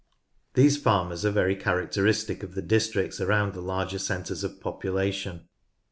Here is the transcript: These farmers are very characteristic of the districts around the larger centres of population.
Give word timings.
These 0.55 0.77
farmers 0.77 1.23
are 1.25 1.29
very 1.29 1.55
characteristic 1.55 2.41
of 2.41 2.55
the 2.55 2.63
districts 2.63 3.21
around 3.21 3.53
the 3.53 3.61
larger 3.61 3.99
centres 3.99 4.43
of 4.43 4.59
population. 4.59 5.47